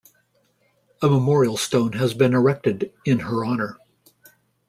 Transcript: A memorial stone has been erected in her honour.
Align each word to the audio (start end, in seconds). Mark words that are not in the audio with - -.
A 1.03 1.07
memorial 1.07 1.57
stone 1.57 1.93
has 1.93 2.15
been 2.15 2.33
erected 2.33 2.91
in 3.05 3.19
her 3.19 3.45
honour. 3.45 3.77